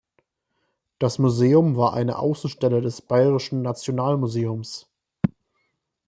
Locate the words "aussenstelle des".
2.17-3.03